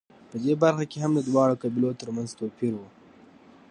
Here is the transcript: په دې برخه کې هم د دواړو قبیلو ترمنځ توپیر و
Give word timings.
په 0.29 0.35
دې 0.43 0.53
برخه 0.63 0.85
کې 0.91 0.97
هم 1.03 1.11
د 1.15 1.21
دواړو 1.29 1.59
قبیلو 1.61 1.97
ترمنځ 2.01 2.29
توپیر 2.39 2.73
و 2.77 2.81